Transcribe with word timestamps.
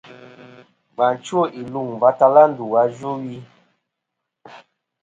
Và 0.97 1.07
chwo 1.25 1.41
iluŋ 1.59 1.87
va 2.01 2.09
tala 2.19 2.43
ndu 2.51 2.65
a 2.79 2.81
yvɨwi. 2.89 3.35